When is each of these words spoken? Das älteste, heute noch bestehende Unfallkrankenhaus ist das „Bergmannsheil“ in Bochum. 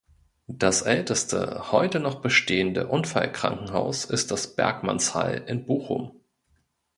Das 0.47 0.81
älteste, 0.81 1.71
heute 1.71 1.99
noch 1.99 2.21
bestehende 2.23 2.87
Unfallkrankenhaus 2.87 4.05
ist 4.05 4.31
das 4.31 4.55
„Bergmannsheil“ 4.55 5.43
in 5.45 5.67
Bochum. 5.67 6.19